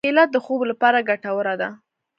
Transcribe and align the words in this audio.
کېله 0.05 0.23
د 0.33 0.37
خوب 0.45 0.61
لپاره 0.71 1.05
ګټوره 1.09 1.53
ده. 1.61 1.69